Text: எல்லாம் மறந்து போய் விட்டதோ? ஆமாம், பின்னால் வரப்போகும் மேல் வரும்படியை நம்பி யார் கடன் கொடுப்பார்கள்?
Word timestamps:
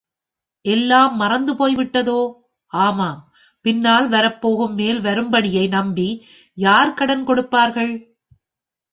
எல்லாம் 0.65 1.15
மறந்து 1.15 1.53
போய் 1.55 1.75
விட்டதோ? 1.75 2.21
ஆமாம், 2.73 3.19
பின்னால் 3.65 4.07
வரப்போகும் 4.07 4.73
மேல் 4.73 5.01
வரும்படியை 5.01 5.65
நம்பி 5.67 6.07
யார் 6.57 6.93
கடன் 6.93 7.23
கொடுப்பார்கள்? 7.23 7.93